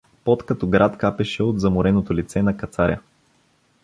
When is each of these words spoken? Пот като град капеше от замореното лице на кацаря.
Пот 0.23 0.45
като 0.45 0.67
град 0.67 0.97
капеше 0.97 1.43
от 1.43 1.59
замореното 1.59 2.13
лице 2.15 2.41
на 2.41 2.57
кацаря. 2.57 2.99